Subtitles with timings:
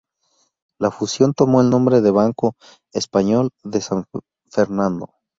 [0.79, 2.55] La fusión tomó el nombre de Banco
[2.91, 4.05] Español de San
[4.49, 5.13] Fernando.